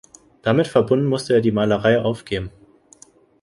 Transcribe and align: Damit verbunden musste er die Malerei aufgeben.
Damit 0.41 0.67
verbunden 0.67 1.05
musste 1.05 1.35
er 1.35 1.41
die 1.41 1.51
Malerei 1.51 2.01
aufgeben. 2.01 2.49